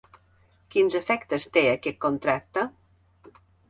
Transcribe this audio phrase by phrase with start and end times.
[0.75, 2.69] Quins efectes té aquest contracte?